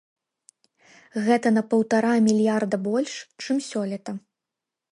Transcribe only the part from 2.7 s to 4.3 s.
больш, чым сёлета.